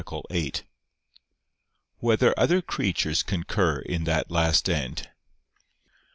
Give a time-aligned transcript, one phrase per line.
[0.31, 0.63] 8]
[1.99, 5.07] Whether Other Creatures Concur in That Last End?